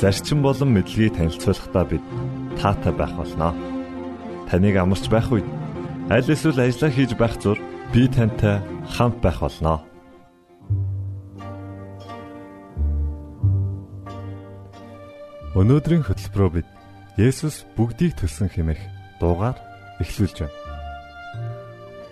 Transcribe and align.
зарчим 0.00 0.40
болон 0.40 0.72
мэдлэгийг 0.72 1.12
танилцуулахдаа 1.12 1.84
бид 1.84 2.04
таатай 2.56 2.92
байх 2.96 3.12
болноо. 3.12 3.52
Таныг 4.48 4.76
амарч 4.80 5.04
байх 5.12 5.28
үед 5.28 5.44
аль 6.08 6.24
эсвэл 6.24 6.56
ажиллаа 6.56 6.88
хийж 6.88 7.12
байх 7.20 7.36
зур 7.36 7.60
би 7.92 8.08
тантай 8.08 8.64
хамт 8.88 9.20
байх 9.20 9.44
болноо. 9.44 9.84
Өнөөдрийн 15.52 16.08
хөтөлбөрөөр 16.08 16.52
бид 16.56 16.68
Есүс 17.20 17.68
бүгдийг 17.76 18.16
төлсөн 18.16 18.48
хэмээх 18.48 18.80
дуугаар 19.20 19.58
эхлүүлж 20.00 20.48
байна. 20.48 20.56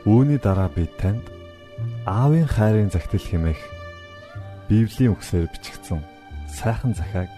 Үүний 0.05 0.37
дараа 0.37 0.69
бид 0.69 0.93
танд 1.01 1.25
Аавын 2.05 2.45
хайрын 2.45 2.93
загтал 2.93 3.25
хэмээх 3.25 3.63
Библийн 4.69 5.17
үгсээр 5.17 5.49
бичигдсэн 5.49 6.05
сайхан 6.53 6.93
захааг 6.93 7.38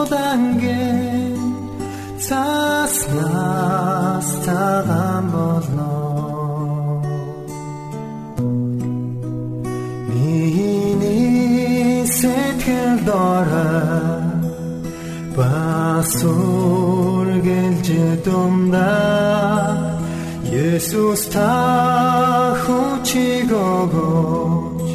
Есүс 20.91 21.23
та 21.31 22.51
хүчиг 22.63 23.47
өгөөч 23.55 24.89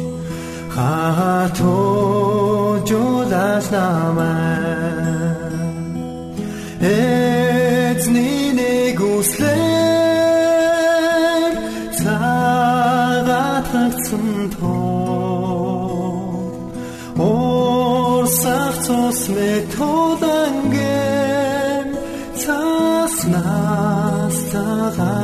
хатуу 0.69 1.65
жуулаас 2.85 3.65
намаа 3.73 4.61
эцний 6.85 8.53
нэг 8.59 9.01
үслэр 9.09 9.57
цагаат 11.97 13.65
хагцсан 13.73 14.53
тоо 14.53 16.13
орсах 17.17 18.75
цус 18.85 19.21
методанген 19.33 20.77
цаснаас 22.41 24.37
цагаан 24.53 25.16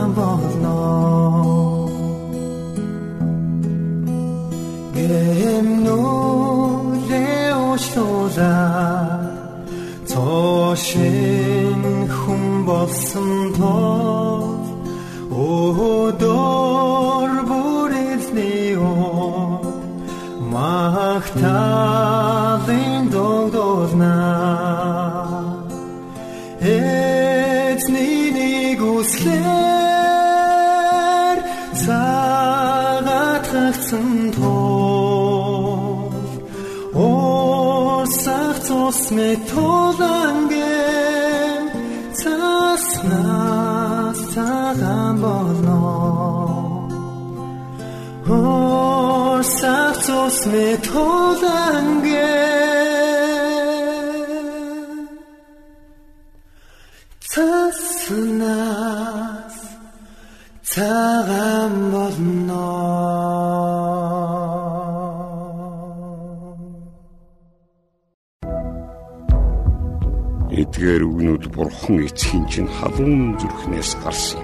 Осах 38.64 38.70
цус 38.70 39.00
метоланген 39.12 40.64
цаснаас 42.20 44.20
цагаан 44.34 45.16
болно. 45.24 45.80
Осах 49.36 49.96
цус 50.06 50.38
метоланген 50.54 52.53
Эдгээр 70.84 71.08
үгнүүд 71.08 71.46
бурхан 71.56 72.04
эцгийн 72.04 72.44
чинь 72.52 72.68
халуун 72.68 73.40
зүрхнээс 73.40 74.04
гарсан. 74.04 74.44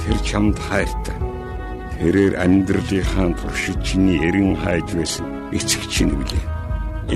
Тэр 0.00 0.16
чамд 0.24 0.56
хайртай. 0.56 1.20
Тэрээр 2.00 2.32
амьдралынхаа 2.40 3.36
туршид 3.36 3.84
чиний 3.84 4.16
эрен 4.24 4.56
хайж 4.56 4.88
байсан 4.96 5.28
эцэг 5.52 5.84
чинь 5.92 6.16
үлээ. 6.16 6.44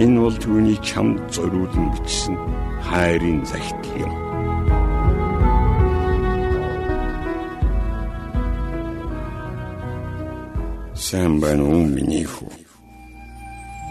Энэ 0.05 0.21
бол 0.21 0.37
түүний 0.37 0.77
чамд 0.85 1.25
зориулан 1.33 1.89
бичсэн 1.97 2.37
хайрын 2.85 3.41
захидал 3.49 3.97
юм. 4.05 4.13
Сайн 10.93 11.41
байна 11.41 11.65
уу 11.65 11.89
миний 11.89 12.29
хүү? 12.29 12.70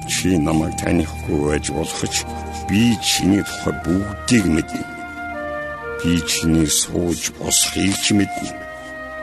Чи 0.09 0.38
намайг 0.41 0.73
танихгүй 0.81 1.38
байж 1.45 1.69
болох 1.69 2.01
ч 2.09 2.25
би 2.67 2.97
чиний 2.97 3.45
тухай 3.45 3.73
бүгдийг 3.85 4.45
мэднэ. 4.50 4.81
Би 6.01 6.17
чиний 6.25 6.65
сууж 6.65 7.29
босхийг 7.38 7.94
ч 8.01 8.17
мэднэ. 8.17 8.50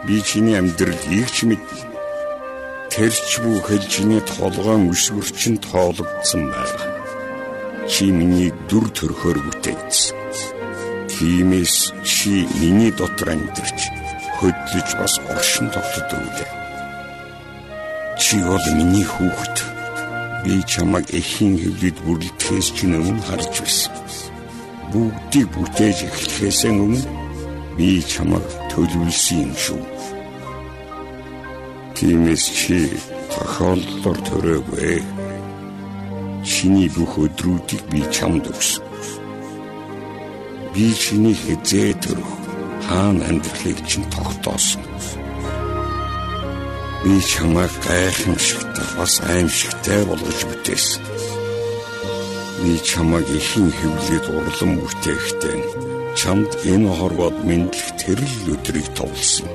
Би 0.06 0.22
чиний 0.22 0.54
амьдралыг 0.54 1.28
ч 1.34 1.42
мэднэ. 1.50 1.82
Тэрч 2.94 3.42
бүхэл 3.42 3.84
чиний 3.90 4.22
толгойн 4.22 4.86
өсвөрчин 4.94 5.58
тоологдсон 5.58 6.54
байна. 6.54 6.86
Чи 7.90 8.14
миний 8.14 8.54
дүр 8.70 8.86
төрхөөр 8.94 9.38
бүтээгдсэн. 9.42 10.16
Тиймээс 11.10 11.92
чи 12.06 12.46
миний 12.62 12.94
дотор 12.94 13.34
амьдарч 13.34 13.90
хөдлөж 14.38 14.88
бас 15.00 15.14
оршин 15.34 15.66
тогтдог 15.74 16.22
үлээ. 16.24 16.50
Чи 18.22 18.38
бол 18.46 18.66
миний 18.78 19.04
хүүхэд. 19.04 19.75
Би 20.46 20.62
чамайг 20.62 21.10
эхийн 21.10 21.58
хөвлөд 21.58 21.96
бүрэлдэхээс 22.06 22.68
ч 22.76 22.78
өмнө 22.86 23.18
харж 23.26 23.54
байсан. 23.66 23.94
Бүгдийг 24.94 25.50
бүтээж 25.50 25.98
эхлэхээс 26.06 26.60
өмнө 26.70 27.02
би 27.74 27.98
чамайг 28.12 28.46
төлөвлөсөн 28.70 29.42
юм 29.42 29.54
шүү. 29.64 29.82
Тиймээс 31.98 32.44
чи 32.58 32.78
тохиолдолд 33.34 34.22
төрөөгүй. 34.22 35.02
Чиний 36.46 36.88
бүх 36.94 37.18
өдрүүдийг 37.26 37.82
би 37.90 38.06
чамд 38.14 38.46
өгсөн. 38.46 38.86
Би 40.70 40.94
чиний 40.94 41.34
хязээ 41.42 41.90
төрөх 42.06 42.30
хаана 42.86 43.26
амьдралыг 43.34 43.82
чинь 43.90 44.06
тогтоосон. 44.14 44.86
Би 47.06 47.20
чамайг 47.22 47.70
гайхамшигтай 47.86 48.88
бас 48.98 49.14
аимшигтай 49.30 50.02
болгож 50.10 50.40
бүтээсэн. 50.50 51.02
Би 52.62 52.72
чамайг 52.82 53.28
ихэн 53.30 53.68
хөвлөд 53.78 54.26
урлан 54.34 54.72
бүтээхдээ 54.82 55.58
чамд 56.18 56.50
энэ 56.72 56.90
хорвоод 56.98 57.36
мэдлэх 57.46 57.88
тэрл 58.02 58.34
өдрийг 58.50 58.88
товлсон. 58.98 59.46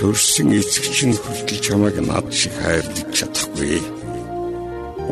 Төрсөн 0.00 0.48
эцэг 0.56 0.84
чинь 0.96 1.20
хүртэл 1.20 1.60
чамайг 1.60 1.96
над 2.00 2.32
шиг 2.32 2.56
хайрлаж 2.56 3.08
чадахгүй. 3.12 3.84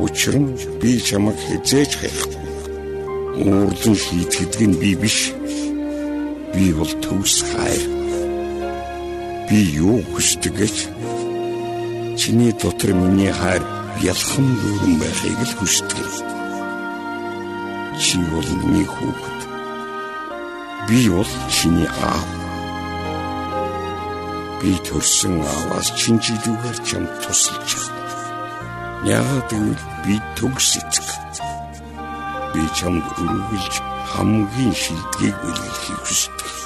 Учир 0.00 0.37
нь 0.41 0.56
би 0.81 0.96
чамайг 0.96 1.37
хизээж 1.44 1.93
хайхгүй. 2.00 2.49
Уурлан 3.44 3.96
хийтгэдэг 4.00 4.62
нь 4.64 4.81
би 4.81 4.91
биш. 4.96 5.19
Би 6.56 6.73
бол 6.73 6.93
төвс 7.05 7.44
хайр 7.53 8.00
би 9.50 9.58
юу 9.82 9.99
хүсдэг 10.14 10.55
гэж 10.62 10.76
чиний 12.14 12.52
дотор 12.55 12.94
миний 12.94 13.32
хайр 13.35 13.64
ялхан 13.99 14.47
дүүрэн 14.61 14.94
байхыг 15.02 15.41
л 15.43 15.55
хүсдэг. 15.58 16.11
Чи 17.99 18.23
бол 18.31 18.47
миний 18.62 18.87
хүүхэд. 18.87 19.41
Би 20.87 21.11
бол 21.11 21.26
чиний 21.50 21.91
аав. 21.91 22.29
Би 24.62 24.79
төрсөн 24.87 25.43
ааваас 25.43 25.88
чинжидүүгээр 25.99 26.79
чам 26.87 27.11
тусалж 27.19 27.75
байна. 27.75 27.99
Яагаад 29.19 29.50
гэвэл 29.50 29.85
би 30.06 30.14
төгс 30.38 30.79
эцэг. 30.79 31.08
Би 32.55 32.62
чамд 32.79 33.03
өргөлж 33.19 33.75
хамгийн 34.14 34.75
шилдгийг 34.79 35.35
бэлгэлхийг 35.43 36.00
хүсдэг. 36.06 36.60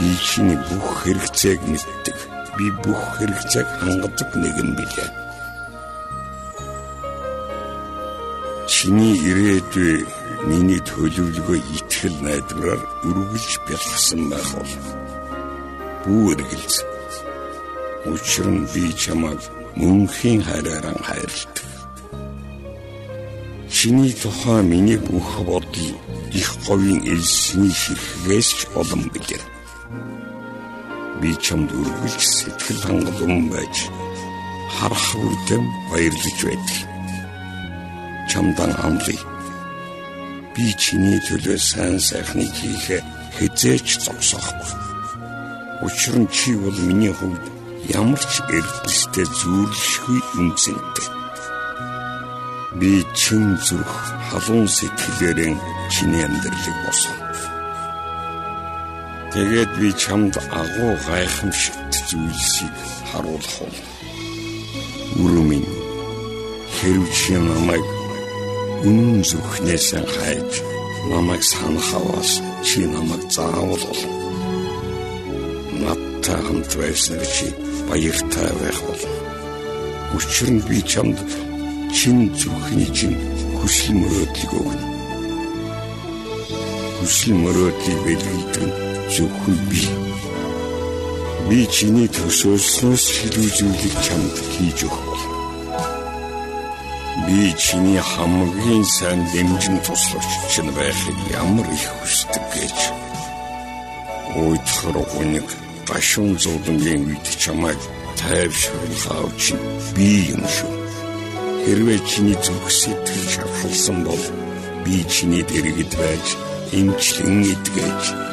Чиний 0.00 0.56
бүх 0.56 1.04
хэрэгцээг 1.04 1.60
мэддэг. 1.68 2.18
Би 2.56 2.66
бүх 2.80 3.20
хэрэгцээг 3.20 3.68
хангадаг 3.84 4.30
нэгэн 4.32 4.70
билээ. 4.72 5.10
Чиний 8.64 9.12
ирээдүй 9.28 10.08
миний 10.48 10.80
төлөвлөгөө 10.88 11.58
итгэл 11.76 12.16
найдвараар 12.24 12.80
өргөлж 13.04 13.52
бэлгсэн 13.68 14.22
байх 14.32 14.48
бол 14.56 14.72
бүү 16.08 16.24
эргэлз. 16.32 16.76
Учир 18.08 18.48
нь 18.48 18.64
би 18.72 18.88
чамайг 18.96 19.42
мөнхийн 19.76 20.40
хайраараа 20.48 20.96
хайрладаг. 21.04 21.68
Чиний 23.68 24.16
тухай 24.16 24.64
миний 24.64 24.96
бүх 24.96 25.44
бодол 25.44 25.92
их 26.32 26.48
говийн 26.64 27.04
элсний 27.04 27.68
ширхгээс 27.68 28.48
ч 28.56 28.60
олон 28.80 29.04
билээ 29.12 29.59
би 31.20 31.30
чамд 31.44 31.68
үргэлж 31.80 32.22
сэтгэл 32.24 32.80
хангалуун 32.84 33.52
байж 33.52 33.76
харах 34.76 35.08
үрдэм 35.24 35.64
баярлаж 35.90 36.38
байдаг. 36.48 36.78
Чамдан 38.30 38.72
амлая. 38.86 39.20
Би 40.54 40.64
чиний 40.82 41.18
төлөө 41.28 41.58
сайн 41.58 41.98
сайхныг 42.00 42.50
хийхэ 42.58 42.98
хизээч 43.36 43.88
зогсоохгүй. 44.04 44.72
Учир 45.84 46.16
нь 46.20 46.28
чи 46.36 46.56
бол 46.62 46.78
миний 46.88 47.12
хувьд 47.12 47.44
ямар 48.00 48.22
ч 48.32 48.34
эрдэлтэй 48.56 49.26
зүйрлэшгүй 49.38 50.20
үнцэнтэй. 50.40 51.08
Би 52.78 53.04
чин 53.18 53.58
зүрх 53.66 53.94
халуун 54.30 54.68
сэтгэлээрэн 54.68 55.56
чиний 55.92 56.24
амьдралыг 56.24 56.76
босгоно. 56.84 57.29
Тэгээд 59.30 59.70
би 59.78 59.94
чамд 59.94 60.34
агуу 60.50 60.98
гайхамшигт 61.06 61.92
зүйлсийг 62.10 62.74
харуулах 63.10 63.56
бол. 63.62 63.78
Үрмэн 65.22 65.62
хэрв 66.74 67.06
чи 67.14 67.38
намайг 67.38 67.86
үнэн 68.82 69.22
зүрхнээс 69.22 69.88
хайж 70.14 70.52
намайг 71.14 71.42
санах 71.46 71.94
аваас 71.94 72.42
чи 72.66 72.82
намайг 72.90 73.22
заавал 73.30 73.78
бол. 73.86 74.02
Надтай 75.78 76.40
хамт 76.42 76.72
байснаар 76.74 77.22
чи 77.30 77.46
баяртай 77.86 78.50
байх 78.58 78.80
бол. 78.82 79.02
Учир 80.18 80.50
нь 80.50 80.64
би 80.66 80.82
чамд 80.82 81.18
чин 81.94 82.34
зүрхний 82.34 82.90
чин 82.90 83.14
хүсэл 83.62 83.94
мөрөөдлийг 83.94 84.52
өгнө. 84.58 84.86
Хүсэл 86.98 87.34
мөрөөдлийг 87.38 88.00
бэлгэлдэг 88.04 88.89
зөвхөн 89.14 89.58
би. 89.70 89.82
Би 91.48 91.66
чиний 91.74 92.08
төсөөлснөөс 92.14 93.04
шилүүжүүлэх 93.16 93.94
чамд 94.06 94.36
хийж 94.54 94.78
өгөх. 94.86 95.22
Би 97.26 97.50
чиний 97.58 97.98
хамгийн 97.98 98.84
сайн 98.86 99.20
дэмжин 99.32 99.78
туслагч 99.86 100.30
чинь 100.52 100.70
байхыг 100.78 101.18
ямар 101.42 101.66
их 101.74 101.86
хүсдэг 101.98 102.44
гэж. 102.54 102.78
Уйдхар 104.38 104.96
гуниг 105.10 105.48
гашуун 105.88 106.38
зовлонгийн 106.38 107.02
үед 107.10 107.26
чамайг 107.42 107.80
тайвшруулах 108.14 109.06
авч 109.18 109.42
би 109.96 110.30
юм 110.34 110.44
шүү. 110.54 110.74
Хэрвээ 111.66 112.00
чиний 112.06 112.38
зүрх 112.38 112.70
сэтгэл 112.70 113.26
шавхалсан 113.34 113.98
бол 114.06 114.24
би 114.84 115.02
чиний 115.10 115.42
дэргэд 115.42 115.92
байж 115.98 116.26
эмчлэн 116.78 117.42
идгээж 117.52 118.29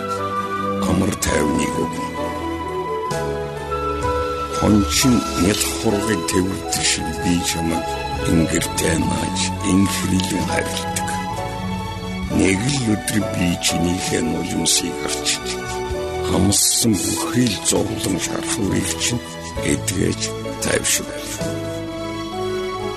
амар 0.90 1.14
тайвныг 1.24 1.74
өгнө. 1.84 2.08
Хончин 4.58 5.16
нял 5.44 5.64
хургыг 5.78 6.22
тэвэрдэг 6.32 6.84
шиг 6.92 7.08
би 7.24 7.34
чамайг 7.50 7.86
ингэртэй 8.32 8.98
мааж 9.10 9.40
инхрилэн 9.72 10.46
харилдаг. 10.52 11.10
Нэг 12.40 12.60
л 12.76 12.82
өдөр 12.94 13.20
би 13.36 13.48
чинийхээ 13.66 14.22
нулимсыг 14.26 14.96
арчиж 15.06 15.48
хамссан 16.28 16.94
бүхий 17.04 17.48
л 17.48 17.58
зовлон 17.70 18.18
шархуурыг 18.26 18.90
чинь 19.04 19.24
эдгэж 19.72 20.22
тайвшруулв. 20.64 21.32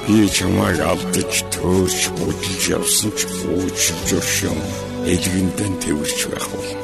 Би 0.06 0.26
чамайг 0.36 0.80
алдаж 0.90 1.32
төөрч 1.54 2.02
будалж 2.18 2.62
явсан 2.78 3.10
ч 3.18 3.20
уучлж 3.46 4.08
өршөн 4.18 4.58
элгэндэн 5.12 5.72
тэрч 5.82 6.18
байх 6.32 6.48
бол 6.52 6.79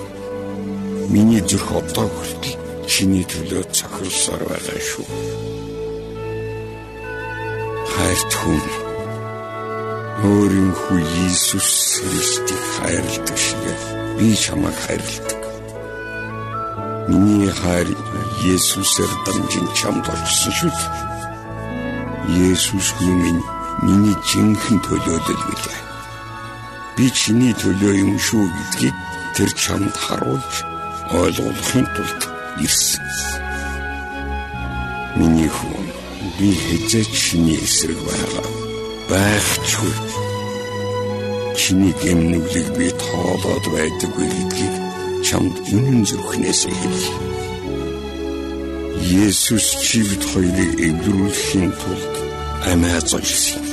Миний 1.07 1.41
зүрх 1.41 1.71
одоо 1.71 2.09
хүртэл 2.11 2.59
чиний 2.91 3.23
төлөө 3.31 3.63
цохилсоор 3.71 4.43
байгаа 4.51 4.81
шүү. 4.91 5.07
Хайрт 7.95 8.33
хүн 8.35 8.65
өөрийн 10.27 10.73
хүү 10.75 10.99
Иесус 10.99 12.03
Христийг 12.03 12.63
хайрладаг 12.75 13.39
шиг 13.39 13.65
би 14.19 14.35
чамайг 14.35 14.75
хайрладаг. 14.83 15.43
Миний 17.07 17.55
хайр 17.55 17.89
Есүсээр 18.43 19.13
дамжин 19.27 19.67
чамд 19.79 20.11
очсон 20.11 20.55
шүү. 20.59 20.75
Есүс 22.51 22.91
хүн 22.99 23.39
миний 23.87 24.17
жинхэнэ 24.27 24.83
төлөөлөл 24.83 25.43
билээ. 25.49 25.81
Би 26.99 27.07
чиний 27.15 27.55
төлөө 27.55 27.95
юм 27.95 28.19
шүү 28.19 28.51
гэдгийг 28.51 28.97
тэр 29.39 29.51
чамд 29.55 29.95
харуулж 29.95 30.75
ойлгуулахын 31.15 31.87
тулд 31.95 32.23
ирсэн. 32.65 33.07
Миний 35.17 35.49
хүн 35.49 35.87
би 36.39 36.51
хэзээ 36.53 37.05
чиний 37.15 37.59
эсрэг 37.63 37.99
байгаа. 38.07 38.49
Байхчгүй. 39.11 39.95
Чиний 41.57 41.95
гэмнүглийг 42.03 42.69
би 42.79 42.89
тоолоод 43.01 43.65
байдаггүй 43.75 44.29
гэдгийг 44.35 44.75
чамд 45.27 45.55
үнэн 45.73 46.03
зүрхнээс 46.09 46.63
хэлье. 46.67 47.15
Есүс 49.27 49.67
чивд 49.87 50.23
хоёрыг 50.31 50.73
эвлэрүүлэхийн 50.87 51.71
тулд 51.81 52.15
амиа 52.71 53.01
золсон. 53.07 53.65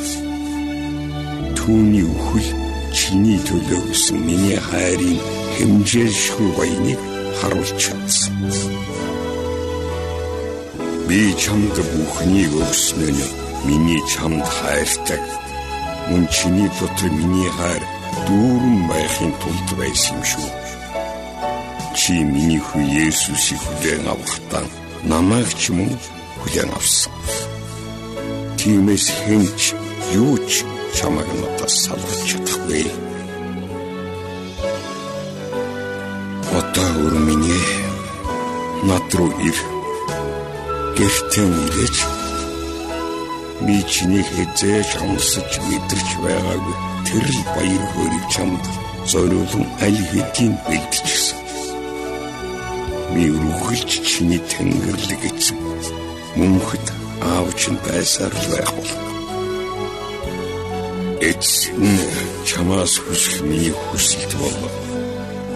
Түүний 1.57 2.05
үхэл 2.05 2.49
чиний 2.93 3.39
төлөө 3.47 3.81
гэсэн 3.89 4.17
миний 4.21 4.59
хайрын 4.69 5.19
хэмжээлшгүй 5.57 6.49
баяныг 6.57 7.12
харуулж 7.39 7.71
чадсан. 7.83 8.35
Би 11.07 11.19
чамд 11.41 11.75
бүхнийг 11.91 12.53
өгснөө 12.63 13.11
нь 13.13 13.31
миний 13.67 14.01
чамд 14.11 14.45
хайртай. 14.57 15.21
Мөн 16.09 16.23
чиний 16.35 16.69
дотор 16.79 17.11
миний 17.19 17.49
хайр 17.57 17.83
дүүрэн 18.27 18.79
байхын 18.91 19.33
тулд 19.41 19.69
байсан 19.79 20.17
юм 20.17 20.23
шүү. 20.31 20.49
Чи 21.97 22.13
миний 22.33 22.61
хүү 22.67 22.83
Есүсийг 23.07 23.61
хүлээн 23.63 24.07
авахдаа 24.13 24.65
намайг 25.11 25.49
ч 25.61 25.71
мөн 25.75 25.91
хүлээн 26.41 26.71
авсан. 26.77 27.13
Тиймээс 28.59 29.07
хэнч 29.23 29.61
юу 30.15 30.35
ч 30.49 30.63
чамайг 30.97 31.29
надаас 31.39 31.75
салгаж 31.85 32.21
чадахгүй. 32.29 33.12
Одоо 36.73 37.05
өрминье 37.05 37.59
над 38.81 39.13
руу 39.13 39.29
ир. 39.45 39.57
Гэртэн 40.97 41.53
ирэж 41.65 41.97
би 43.61 43.75
чиний 43.93 44.25
хэзээж 44.25 44.89
амсаж 45.05 45.51
мэдэрч 45.69 46.09
байгаагүй 46.23 46.75
тэр 47.05 47.25
баяр 47.53 47.83
хөөргийг 47.93 48.25
чамд 48.33 48.63
зориулсан 49.05 49.65
аль 49.85 50.01
хэдийн 50.09 50.53
бэлдчихсэн. 50.65 51.39
Би 53.13 53.23
үргэлж 53.29 53.91
чиний 54.09 54.41
тэнгэрлэг 54.49 55.21
эцэг 55.29 55.59
мөнхөд 56.37 56.85
аавч 57.21 57.61
нь 57.69 57.81
байсаар 57.85 58.33
л 58.33 58.47
байх 58.49 58.71
бол. 58.73 58.93
Эцэн 61.21 61.85
чамаас 62.49 62.97
хүсэх 62.97 63.45
миний 63.45 63.73
хүсэлт 63.77 64.33
бол 64.41 64.57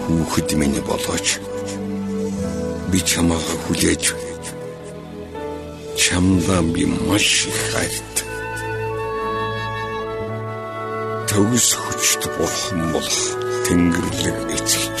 хүүхэд 0.08 0.56
минь 0.56 0.80
болооч. 0.88 1.36
Би 2.90 2.98
чамаа 3.04 3.44
хүлээж 3.68 4.04
чамдаа 6.08 6.62
би 6.62 6.86
маш 6.86 7.46
их 7.46 7.58
хайрт. 7.70 8.16
Төгс 11.28 11.68
хүчт 11.76 12.22
бурхан 12.36 12.80
болох 12.92 13.20
тэнгэрлэг 13.64 14.38
эцэгч. 14.56 15.00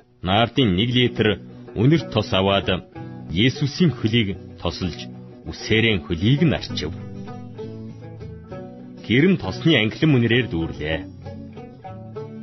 наардын 0.21 0.77
1 0.77 0.93
литр 0.97 1.27
үнэр 1.75 2.01
тос 2.13 2.29
аваад 2.33 2.69
Есүсийн 3.31 3.91
хөлийг 3.97 4.37
тосолж 4.61 5.07
үсээрэн 5.49 6.03
хөлийг 6.05 6.41
нь 6.45 6.55
арчив. 6.59 6.91
Гэрэн 9.07 9.35
тосны 9.43 9.71
англин 9.81 10.15
үнэрээр 10.17 10.47
дүүрлээ. 10.51 10.97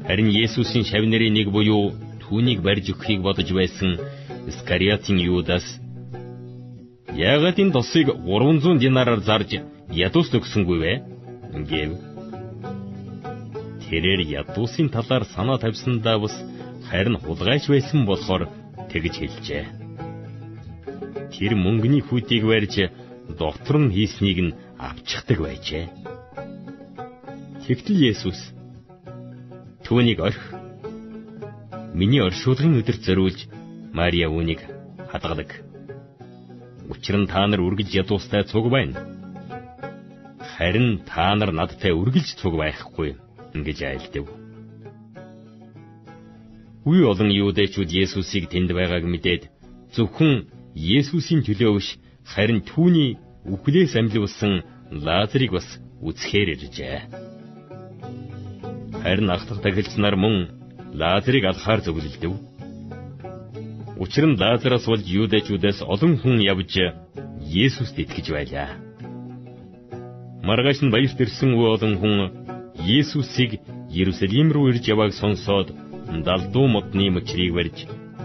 Харин 0.07 0.29
Есүсийн 0.45 0.85
шавнырын 0.91 1.35
нэг 1.37 1.49
буюу 1.53 1.93
түүнийг 2.23 2.61
барьж 2.67 2.87
өгөхийг 2.93 3.21
бодож 3.23 3.49
байсан 3.53 4.01
Искариотын 4.51 5.19
Юдас 5.21 5.67
Яагаад 7.19 7.59
энэ 7.63 7.75
тосыг 7.77 8.07
300 8.15 8.79
динараар 8.79 9.21
зарж 9.29 9.51
ядуус 9.91 10.29
өгсөнгүй 10.39 10.79
вэ? 10.83 10.93
гэв. 11.71 11.91
Тэрээр 13.89 14.21
ядуусын 14.41 14.89
талаар 14.95 15.25
санаа 15.35 15.59
тавьсандаа 15.59 16.19
бас 16.23 16.35
харин 16.89 17.17
хулгайч 17.21 17.69
байсан 17.69 18.07
болохоор 18.09 18.49
тэгж 18.91 19.15
хэлжээ. 19.21 19.65
Тэр 21.33 21.53
мөнгөний 21.55 22.03
хүдийг 22.05 22.45
барьж 22.49 22.75
доктор 23.37 23.77
нь 23.79 23.93
хийснийг 23.93 24.39
нь 24.47 24.57
авчихдаг 24.81 25.39
байжээ. 25.45 25.85
Тэгтэл 27.69 28.01
Есүс 28.13 28.41
түүнийг 29.85 30.19
орх 30.25 30.43
миний 31.93 32.25
оршуулгын 32.25 32.81
өдөр 32.81 32.97
зориулж 33.05 33.41
Мария 33.93 34.33
үүнийг 34.33 34.65
хадгадаг. 35.13 35.51
Учир 36.89 37.17
нь 37.21 37.29
та 37.29 37.45
нар 37.45 37.61
үргэлж 37.61 37.93
ядуустай 38.01 38.49
цуг 38.49 38.73
байна. 38.73 38.97
Харин 40.57 41.05
та 41.05 41.37
нар 41.37 41.53
надтай 41.53 41.93
үргэлж 41.93 42.41
цуг 42.41 42.57
байхгүй 42.57 43.21
ингэж 43.53 43.79
айлдав. 43.85 44.38
Үе 46.89 47.05
олон 47.05 47.29
юудэчүүд 47.29 47.91
Есүсийг 48.03 48.49
тэнд 48.49 48.73
байгааг 48.73 49.05
мэдээд 49.05 49.43
зөвхөн 49.93 50.49
Есүсийн 50.73 51.45
төлөө 51.45 51.73
биш 51.77 51.89
харин 52.33 52.65
түүний 52.65 53.21
үхлээс 53.53 53.93
амьлуулсан 54.01 54.65
Лазарыг 55.05 55.53
бас 55.53 55.69
үзэхээр 56.01 56.49
иржээ. 56.55 56.99
Харин 59.05 59.29
ах 59.29 59.45
дахь 59.45 59.61
тахилч 59.61 59.93
нар 60.01 60.17
мөн 60.17 60.37
Лазарыг 61.01 61.45
алхаар 61.45 61.85
зөвлөлдөв. 61.85 62.33
Учир 64.01 64.25
нь 64.25 64.41
Лазараас 64.41 64.89
болж 64.89 65.05
юудэчүүдээс 65.05 65.85
олон 65.93 66.17
хүн 66.17 66.41
явж 66.53 66.73
Есүст 67.45 68.01
итгэж 68.01 68.27
байлаа. 68.33 68.81
Маргааш 70.41 70.81
нь 70.81 70.93
баярт 70.95 71.21
ирсэн 71.21 71.53
олон 71.53 71.95
хүн 72.01 72.17
Есүсийг 72.81 73.61
Иерусалим 73.93 74.49
руу 74.57 74.73
ирж 74.73 74.85
явааг 74.89 75.13
сонсоод 75.13 75.88
далдуу 76.27 76.67
модны 76.75 77.07
мөчрийг 77.17 77.53
барьж 77.55 77.79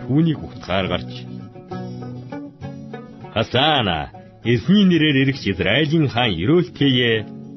түүнийг 0.04 0.40
утгаар 0.48 0.88
гарч 0.94 1.12
Хасана 3.34 4.12
эзний 4.44 4.86
нэрээр 4.86 5.18
ирэх 5.24 5.40
Израилийн 5.52 6.08
хаан 6.14 6.32
ерөөлтэйе 6.44 7.12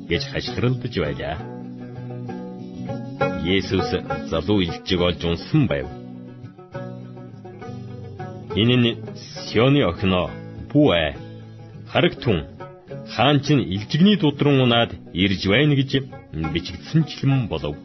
гэж 0.08 0.22
хашгиралдаж 0.32 0.94
байлаа. 1.04 1.36
Есүс 3.44 3.90
залуу 4.30 4.62
илжиг 4.64 5.00
олж 5.08 5.20
унсан 5.24 5.62
байв. 5.68 5.86
Энэ 8.60 8.76
нь 8.80 8.90
Сионы 9.46 9.84
охиноо 9.90 10.30
Бүэ 10.70 11.14
харагтун 11.92 12.38
хаан 13.14 13.40
чинь 13.44 13.68
илжигний 13.74 14.16
дудран 14.16 14.60
унаад 14.64 14.90
ирж 15.12 15.42
байна 15.52 15.74
гэж 15.76 15.90
бичигдсэнчлэн 16.54 17.48
болов. 17.52 17.76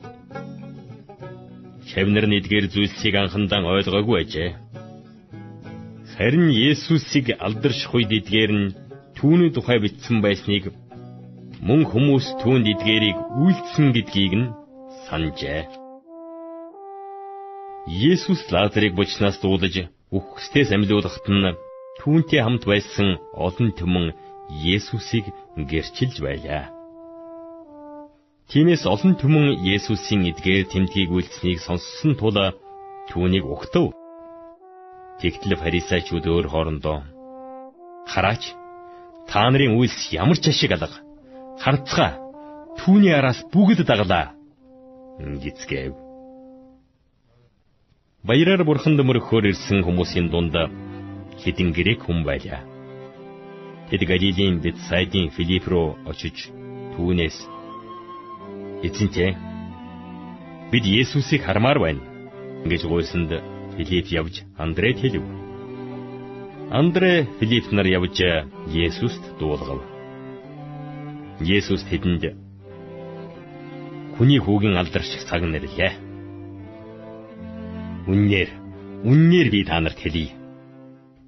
Шавнар 1.91 2.23
нэгдгээр 2.31 2.65
зүйлсийг 2.71 3.15
анхандан 3.19 3.67
ойлгоогүй 3.67 4.17
ажээ. 4.23 4.49
Харин 6.15 6.47
Есүсийг 6.47 7.35
алдарших 7.35 7.91
үед 7.91 8.11
эдгээр 8.19 8.51
нь 8.55 8.73
түүний 9.19 9.51
тухай 9.51 9.83
бичсэн 9.83 10.23
байсныг 10.23 10.71
мөн 11.67 11.83
хүмүүс 11.91 12.25
түүнд 12.39 12.65
эдгээрийг 12.73 13.19
үйлдсэн 13.43 13.87
гэдгийг 13.91 14.33
нь 14.39 14.53
санджээ. 15.03 15.61
Есүс 18.11 18.41
Лазарыг 18.53 18.95
бочнаас 18.95 19.35
дуудаж 19.43 19.75
үхгсдээс 20.15 20.71
амьлуулахад 20.71 21.27
нь 21.27 21.57
түүнтэй 21.99 22.39
хамт 22.39 22.63
байсан 22.71 23.19
олон 23.35 23.69
түмэн 23.75 24.15
Есүсийг 24.75 25.25
гэрчилж 25.69 26.23
байлаа. 26.23 26.80
Тиймээс 28.51 28.83
олон 28.83 29.15
түмэн 29.15 29.63
Есүсийн 29.63 30.27
эдгээр 30.27 30.67
тэмдгийг 30.67 31.07
үйлдсэнийг 31.15 31.63
сонссон 31.63 32.19
тул 32.19 32.35
түүнийг 33.07 33.47
угтав. 33.47 33.95
Тэгтэл 35.23 35.55
фарисеучуд 35.55 36.27
өөр 36.27 36.51
хоорондоо 36.51 36.99
хараач 38.11 38.51
та 39.31 39.47
нарын 39.47 39.79
үйлс 39.79 40.11
ямар 40.11 40.35
ч 40.35 40.51
ашиг 40.51 40.75
алга 40.75 40.99
харцгаа 41.63 42.11
түүний 42.83 43.15
араас 43.15 43.39
бүгд 43.55 43.87
даглаа 43.87 44.35
гисгэв. 45.15 45.95
Баяраар 48.27 48.67
бурхан 48.67 48.99
дөмөрөхөөр 48.99 49.47
ирсэн 49.47 49.79
хүмүүсийн 49.87 50.27
дунд 50.27 50.51
хэдин 51.39 51.71
грек 51.71 52.03
хүн 52.03 52.27
байлаа. 52.27 52.67
Тэд 53.87 54.03
Галилийн 54.03 54.59
Бетсайдын 54.59 55.31
Филипп 55.31 55.71
руу 55.71 55.95
очиж 56.11 56.51
түүнээс 56.99 57.60
эзэнтэй 58.81 59.37
бид 60.71 60.85
Есүсийг 60.85 61.43
хармаар 61.43 61.79
байна 61.79 62.01
гэж 62.65 62.81
гуйсанд 62.85 63.31
Филипп 63.77 64.07
явж 64.11 64.43
Андред 64.57 64.97
хэлв. 64.99 65.23
Андре 66.71 67.27
Филипп 67.39 67.71
нар 67.71 67.87
явж 67.87 68.17
Есүст 68.67 69.23
дуулгав. 69.39 69.81
Есүс 71.39 71.83
тэдэнд 71.89 72.23
хүний 74.17 74.39
хүүгийн 74.39 74.77
алдарших 74.77 75.25
цаг 75.29 75.41
нэрлээ. 75.41 75.91
Үннээр, 78.11 78.49
үннээр 79.05 79.47
би 79.49 79.61
та 79.65 79.79
нарт 79.79 79.97
хэлье 79.97 80.41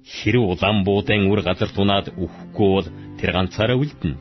Хэрв 0.04 0.42
улаан 0.52 0.84
буудан 0.84 1.32
үр 1.32 1.40
газар 1.40 1.70
тунаад 1.72 2.12
үхэхгүй 2.12 2.68
бол 2.76 2.88
тэр 3.18 3.30
ганцаараа 3.32 3.80
үлдэнэ. 3.80 4.20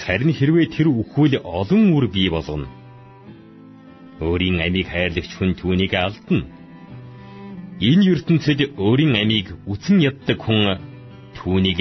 Харин 0.00 0.32
хэрвээ 0.32 0.66
тэр 0.72 0.88
үхвэл 0.88 1.44
олон 1.44 1.92
үр 1.96 2.06
бий 2.08 2.28
болгоно. 2.32 2.68
Өөрийн 4.24 4.58
амийг 4.66 4.88
хайрлагч 4.88 5.30
хүн 5.36 5.52
түүнийг 5.60 5.92
алдна. 5.94 6.48
Энэ 7.88 8.06
ертөнцид 8.14 8.60
өөрийн 8.78 9.14
амийг 9.22 9.46
үтэн 9.72 9.98
яддаг 10.10 10.38
хүн 10.40 10.80
түүнийг 11.36 11.80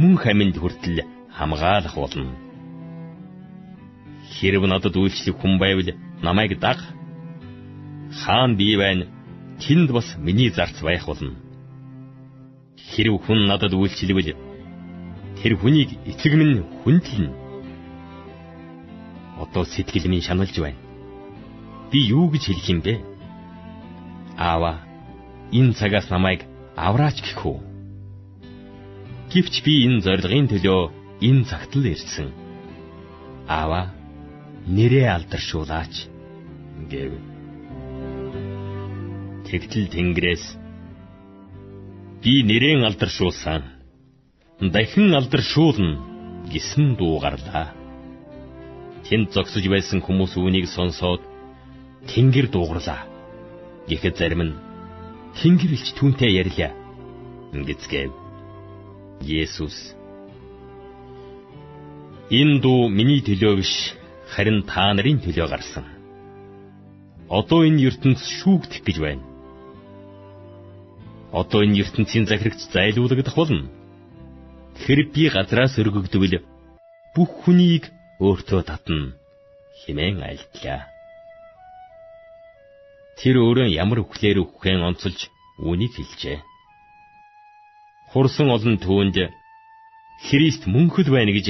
мөн 0.00 0.14
хаминд 0.22 0.56
хүртэл 0.58 0.98
хамгаалах 1.36 1.94
болно. 1.94 2.34
Хэрв 4.36 4.62
надад 4.66 4.94
үйлчлэх 4.96 5.36
хүн 5.38 5.54
байвал 5.62 5.88
намайг 6.24 6.52
даг. 6.60 6.78
Хаан 8.20 8.56
бий 8.56 8.76
байна. 8.76 9.06
Тэнд 9.62 9.88
бас 9.96 10.08
миний 10.18 10.50
зарц 10.50 10.76
байх 10.82 11.06
болно 11.06 11.46
Хэрв 12.96 13.18
хүн 13.24 13.40
надад 13.50 13.72
үйлчлэвэл 13.74 14.36
тэр 15.46 15.62
хүнийг 15.62 15.94
эцэг 16.10 16.34
минь 16.34 16.66
хүндлэн. 16.82 17.30
Одоо 19.38 19.62
сэтгэл 19.62 20.10
минь 20.10 20.26
шаналж 20.26 20.58
байна. 20.58 20.82
Би 21.86 22.02
юу 22.02 22.26
гэж 22.34 22.50
хэлэх 22.50 22.66
юм 22.74 22.80
бэ? 22.82 22.98
Аава, 24.34 24.82
энэ 25.54 25.78
цагаас 25.78 26.10
намайг 26.10 26.42
авраач 26.74 27.22
гэх 27.22 27.46
үү? 27.46 27.62
Гэвч 29.30 29.54
би 29.62 29.86
энэ 29.86 30.02
зорилгын 30.02 30.50
төлөө 30.50 30.90
энэ 31.22 31.46
цагт 31.46 31.78
л 31.78 31.86
ирсэн. 31.94 32.34
Аава, 33.46 33.94
нэрээ 34.66 35.14
алдаршуулаач 35.14 36.10
гэв. 36.90 37.22
Тэгтэл 39.46 39.94
Тэнгэрээс 39.94 40.44
би 42.18 42.42
нэрэн 42.42 42.82
алдаршуулсан. 42.82 43.75
Дахин 44.60 45.12
алдаршуулна 45.12 46.00
гэсэн 46.48 46.96
дуу 46.96 47.20
гарлаа. 47.20 47.76
Тэнд 49.04 49.36
зогсож 49.36 49.64
байсан 49.68 50.00
хүмүүс 50.00 50.32
үүнийг 50.40 50.64
сонсоод 50.72 51.20
Тэнгэр 52.08 52.48
дуугарлаа. 52.48 53.04
Гэхэд 53.84 54.16
зарим 54.16 54.42
нь 54.48 54.58
Тэнгэрэлч 55.36 55.92
түүнтэй 56.00 56.40
ярьлаа. 56.40 56.72
Ингэцгээв. 57.52 58.12
Есүс 59.20 59.76
Энэ 62.32 62.58
дуу 62.64 62.88
миний 62.88 63.20
төлөө 63.20 63.60
биш, 63.60 63.94
харин 64.32 64.64
та 64.64 64.90
нарын 64.96 65.20
төлөө 65.20 65.46
гарсан. 65.52 65.84
Одоо 67.28 67.60
энэ 67.68 67.92
ертөнц 67.92 68.24
шүүгдэх 68.40 68.82
гэж 68.82 68.98
байна 69.04 69.24
одоо 71.32 71.60
энэ 71.64 71.84
ертөнцийн 71.84 72.24
захирагч 72.26 72.60
зайлуулагдах 72.72 73.36
болно. 73.36 73.68
Тэр 74.84 74.98
би 75.14 75.28
газраас 75.32 75.78
өргөгдвөл 75.80 76.34
бүх 77.14 77.30
хүнийг 77.42 77.88
өөртөө 78.20 78.60
татна 78.68 79.14
хэмээн 79.80 80.20
айлтлаа. 80.28 80.80
Тэр 83.18 83.40
өөрөө 83.44 83.72
ямар 83.72 84.04
үхлээр 84.04 84.44
үххэн 84.44 84.84
онцолж 84.88 85.20
үүнийг 85.64 85.92
хэлжээ. 85.96 86.38
Хурсан 88.12 88.48
олон 88.56 88.76
түүнд 88.84 89.16
Христ 90.26 90.62
мөнхөд 90.68 91.08
байна 91.12 91.32
гэж 91.36 91.46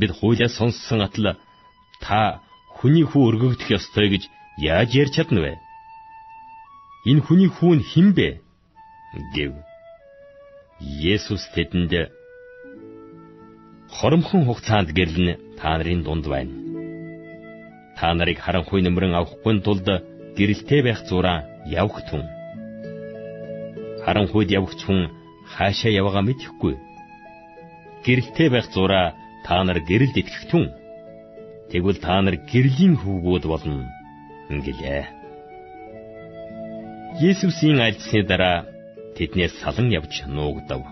бид 0.00 0.10
хуулиас 0.18 0.56
сонссон 0.56 1.00
атал 1.04 1.36
та 2.04 2.40
хүний 2.76 3.04
хүү 3.04 3.22
өргөгдөх 3.28 3.68
ёстой 3.76 4.08
гэж 4.12 4.22
яаж 4.60 4.90
ярьж 5.00 5.12
чадна 5.16 5.40
вэ? 5.44 5.52
Энэ 7.10 7.24
хүний 7.24 7.48
хүү 7.48 7.72
нь 7.80 7.86
хэн 7.90 8.08
бэ? 8.16 8.28
гэв. 9.34 9.52
Есүс 10.80 11.44
тэдэнд 11.54 11.92
хоромхон 14.00 14.42
хугацаанд 14.48 14.88
гэрлэн 14.96 15.28
та 15.60 15.76
нарын 15.76 16.00
дунд 16.02 16.24
байна. 16.32 16.54
Та 17.98 18.08
нарыг 18.16 18.38
харанхуй 18.40 18.80
нэмрэн 18.82 19.12
авахгүй 19.20 19.60
тулд 19.60 19.88
гэрэлтэй 20.36 20.80
байх 20.84 21.00
зураа 21.08 21.44
явах 21.80 22.00
түн. 22.08 22.24
Харанхуйд 24.04 24.48
явах 24.58 24.72
хүн 24.80 25.12
хаашаа 25.52 25.92
явгаа 26.00 26.24
мэдэхгүй. 26.24 26.74
Гэрэлтэй 28.04 28.48
байх 28.48 28.66
зураа 28.72 29.12
та 29.44 29.60
нар 29.68 29.78
гэрэлд 29.88 30.16
итгэх 30.16 30.44
түн. 30.50 30.64
Тэгвэл 31.68 32.00
та 32.00 32.24
нар 32.24 32.36
гэрлийн 32.50 32.96
хүүгүүд 32.96 33.44
болно 33.52 33.84
гэлээ. 34.48 35.04
Есүсийн 37.28 37.78
альцсны 37.84 38.24
дараа 38.24 38.64
тэднээс 39.16 39.60
салан 39.60 39.92
явж 39.92 40.24
нуугдав. 40.24 40.88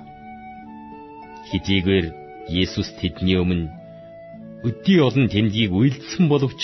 Хизээгээр 1.48 2.27
Есүс 2.48 2.88
тэдний 3.00 3.36
өмнө 3.36 3.68
өдий 4.64 4.98
олон 5.04 5.28
тэмдгийг 5.28 5.72
үйлдсэн 5.72 6.24
боловч 6.32 6.62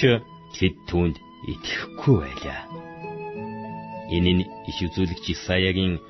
тэд 0.57 0.75
түүнд 0.89 1.17
итгэхгүй 1.53 2.17
байлаа. 2.25 2.61
Энэ 4.11 4.33
нь 4.35 4.45
иш 4.69 4.79
үзүүлэгч 4.87 5.25
Исаягийн 5.35 6.01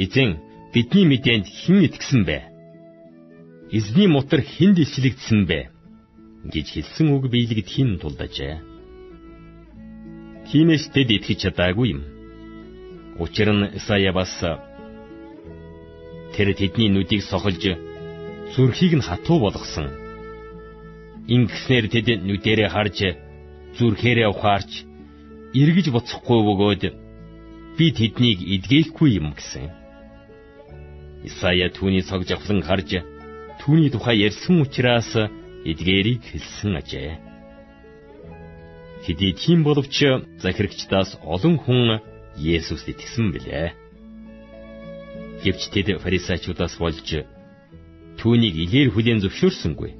эзэн 0.00 0.40
бидний 0.72 1.06
мэдээнд 1.08 1.46
хэн 1.46 1.86
итгэсэн 1.86 2.22
бэ? 2.24 2.38
Эзний 3.76 4.08
мотор 4.08 4.40
хэнд 4.40 4.76
илчлэгдсэн 4.82 5.40
бэ? 5.46 5.60
гэж 6.52 6.66
хэлсэн 6.76 7.08
үг 7.16 7.32
биелэгдэхийн 7.32 7.96
тулд 8.00 8.20
ажээ. 8.20 8.60
Тиймээс 10.48 10.92
тэд 10.92 11.08
итгэж 11.16 11.38
чадаагүй 11.48 11.96
юм. 11.96 12.02
Учир 13.16 13.48
нь 13.52 13.72
Исая 13.78 14.12
бас 14.12 14.32
Тэр 16.34 16.48
тэдний 16.52 16.90
нүдийг 16.92 17.22
сохолж 17.24 17.62
зүрхийг 18.54 18.94
нь 18.98 19.06
хатуу 19.08 19.38
болгосон. 19.42 19.90
Ингэснээр 21.34 21.86
тэд 21.90 22.06
нүдэрээ 22.22 22.68
харж 22.70 22.98
зүрхээрээ 23.76 24.28
ухаарч 24.30 24.72
эргэж 25.60 25.86
буцахгүй 25.90 26.40
бөгөөд 26.46 26.82
би 27.76 27.86
тэднийг 27.98 28.38
эдгээхгүй 28.54 29.10
юм 29.18 29.34
гэсэн. 29.34 29.66
Исая 31.26 31.68
түүний 31.74 32.06
цог 32.06 32.22
жавхлан 32.28 32.62
харж 32.62 33.02
түүний 33.60 33.90
тухай 33.90 34.22
ярьсан 34.28 34.62
учраас 34.62 35.10
эдгээрийг 35.70 36.22
хэлсэн 36.30 36.78
ажээ. 36.78 37.10
Хэдий 39.04 39.32
тийм 39.34 39.66
боловч 39.66 39.96
захирагчдаас 40.44 41.18
олон 41.34 41.56
хүн 41.58 42.00
Есүст 42.34 42.86
итгэсэн 42.90 43.30
билээ. 43.34 43.68
Гэвч 45.42 45.62
тэд 45.70 45.88
фарисеучудаас 46.02 46.74
болж 46.82 47.08
түүнийг 48.24 48.56
илээр 48.56 48.88
хүлээн 48.96 49.20
зөвшөөрсөнгүй. 49.20 49.92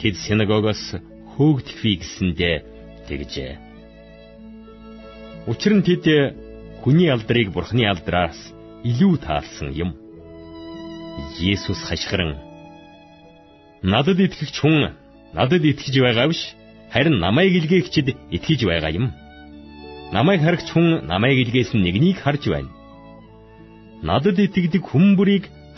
Тэд 0.00 0.14
синагогоос 0.24 0.96
хөөгдөхвээ 1.36 1.96
гэсэндээ 2.00 2.56
тэгжээ. 3.04 3.52
Учир 5.44 5.72
нь 5.76 5.84
тэд 5.84 6.04
хүний 6.80 7.12
алдрыг 7.12 7.52
бурхны 7.52 7.84
алдраас 7.84 8.40
илүү 8.88 9.20
таалсан 9.20 9.68
юм. 9.76 9.92
Есүс 11.36 11.84
хашгиран 11.84 12.40
надад 13.84 14.16
итгэгч 14.16 14.56
хүн 14.56 14.96
надад 15.36 15.60
итгэж 15.60 15.94
байгаа 16.00 16.32
биш 16.32 16.56
харин 16.88 17.20
намайг 17.20 17.52
илгээгчд 17.52 18.16
итгэж 18.32 18.60
байгаа 18.64 18.96
юм. 18.96 19.12
Намайг 20.16 20.40
харагч 20.40 20.72
хүн 20.72 21.04
намайг 21.04 21.36
илгээс 21.44 21.76
нэгнийг 21.76 22.24
харж 22.24 22.48
байна. 22.48 22.72
Надад 24.08 24.40
итгэдэг 24.40 24.88
хүн 24.88 25.20
бүрийг 25.20 25.52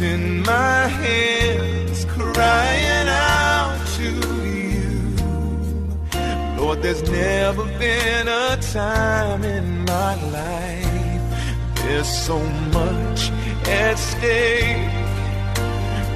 in 0.00 0.42
my 0.42 0.88
hands, 0.88 2.04
crying 2.06 3.08
out 3.08 3.78
to 3.96 4.10
you. 4.44 5.16
Lord, 6.58 6.82
there's 6.82 7.02
never 7.08 7.64
been 7.78 8.28
a 8.28 8.56
time 8.72 9.42
in 9.44 9.84
my 9.84 10.14
life. 10.30 11.22
There's 11.76 12.08
so 12.08 12.38
much 12.72 13.30
at 13.68 13.96
stake. 13.96 14.90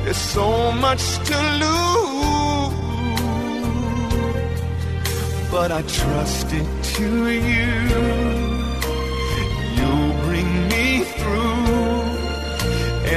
There's 0.05 0.17
so 0.17 0.73
much 0.73 1.03
to 1.29 1.39
lose. 1.63 2.01
But 5.51 5.73
I 5.73 5.83
trust 5.83 6.53
it 6.53 6.85
to 6.95 7.29
you 7.29 8.40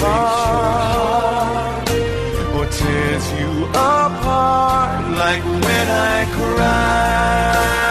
your 0.00 0.08
or 2.56 2.66
tears 2.66 3.26
you 3.38 3.66
apart 3.68 5.10
like 5.22 5.44
when 5.44 5.86
I 5.88 6.24
cry. 6.36 7.89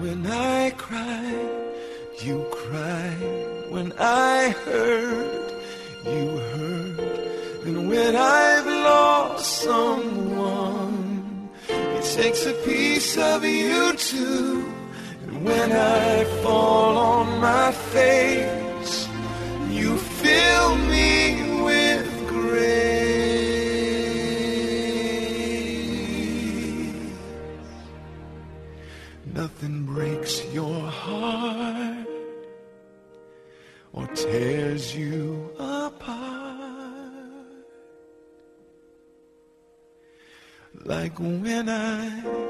When 0.00 0.26
I 0.26 0.70
cried, 0.78 1.74
you 2.22 2.46
cried. 2.50 3.66
When 3.68 3.92
I 3.98 4.48
hurt, 4.64 5.52
you 6.06 6.38
hurt. 6.38 7.66
And 7.66 7.86
when 7.90 8.16
I've 8.16 8.66
lost 8.66 9.62
someone, 9.62 11.50
it 11.68 12.04
takes 12.16 12.46
a 12.46 12.54
piece 12.64 13.18
of 13.18 13.44
you 13.44 13.92
too. 13.92 14.72
And 15.26 15.44
when 15.44 15.70
I 15.70 16.24
fall 16.42 16.96
on 16.96 17.38
my 17.38 17.70
face, 17.70 18.59
when 41.20 41.68
I 41.68 42.49